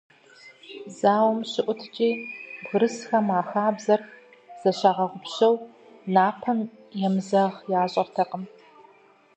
[0.97, 2.09] Зауэм щыӀуткӀи,
[2.63, 4.01] бгырысхэм, а хабзэр
[4.59, 5.55] зыщагъэгъупщэу,
[6.13, 6.59] напэм
[7.05, 8.43] емызэгъ ящӀэртэкъым.